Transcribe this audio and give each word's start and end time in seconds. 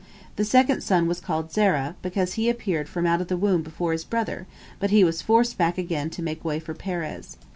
"The 0.37 0.45
second 0.45 0.81
son 0.81 1.05
was 1.07 1.21
called 1.21 1.51
Zerah, 1.53 1.95
because 2.01 2.33
he 2.33 2.49
appeared 2.49 2.89
from 2.89 3.05
out 3.05 3.21
of 3.21 3.27
the 3.27 3.37
womb 3.37 3.61
before 3.61 3.91
his 3.91 4.03
brother, 4.03 4.47
but 4.79 4.89
he 4.89 5.03
was 5.03 5.21
forced 5.21 5.59
back 5.59 5.77
again 5.77 6.09
to 6.09 6.23
make 6.23 6.43
way 6.43 6.57
for 6.59 6.73
Perez. 6.73 7.37